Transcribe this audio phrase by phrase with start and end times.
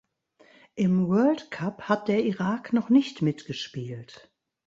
[0.73, 4.31] Im World Cup hat der Irak noch nicht mitgespielt.